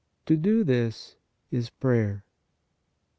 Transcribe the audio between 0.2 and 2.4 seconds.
To do this is prayer.